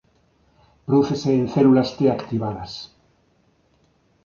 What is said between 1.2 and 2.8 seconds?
en células T activadas.